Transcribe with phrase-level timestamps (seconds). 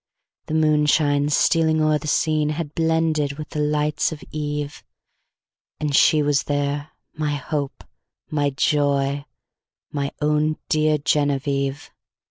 [0.47, 4.83] The moonshine stealing o'er the sceneHad blended with the lights of eve;
[5.79, 7.83] And she was there, my hope,
[8.31, 9.25] my joy,
[9.91, 11.91] My own dear Genevieve!